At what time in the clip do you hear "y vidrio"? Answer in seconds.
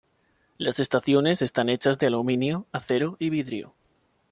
3.19-3.75